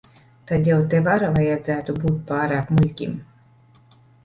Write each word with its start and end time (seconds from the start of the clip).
Tad 0.51 0.63
jau 0.69 0.77
tev 0.93 1.09
ar 1.15 1.25
vajadzētu 1.35 1.97
būt 2.05 2.17
pārāk 2.33 2.75
muļķim. 2.79 3.17